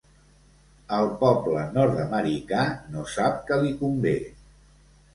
El 0.99 1.09
poble 1.19 1.67
nord-americà 1.77 2.65
no 2.97 3.07
sap 3.19 3.41
què 3.51 3.63
li 3.63 3.79
convé. 3.87 4.19